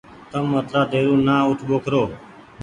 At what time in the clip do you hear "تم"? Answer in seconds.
0.31-0.47